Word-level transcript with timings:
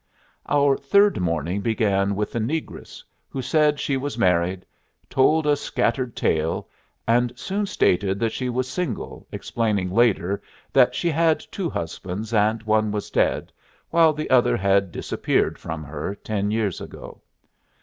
Our 0.47 0.77
third 0.77 1.19
morning 1.21 1.61
began 1.61 2.15
with 2.15 2.31
the 2.31 2.39
negress, 2.39 3.03
who 3.29 3.39
said 3.43 3.79
she 3.79 3.97
was 3.97 4.17
married, 4.17 4.65
told 5.11 5.45
a 5.45 5.55
scattered 5.55 6.15
tale, 6.15 6.67
and 7.07 7.31
soon 7.37 7.67
stated 7.67 8.19
that 8.19 8.31
she 8.31 8.49
was 8.49 8.67
single, 8.67 9.27
explaining 9.31 9.91
later 9.91 10.41
that 10.73 10.95
she 10.95 11.11
had 11.11 11.39
two 11.51 11.69
husbands, 11.69 12.33
and 12.33 12.63
one 12.63 12.89
was 12.91 13.11
dead, 13.11 13.51
while 13.91 14.11
the 14.11 14.31
other 14.31 14.57
had 14.57 14.91
disappeared 14.91 15.59
from 15.59 15.83
her 15.83 16.15
ten 16.15 16.49
years 16.49 16.81
ago. 16.81 17.21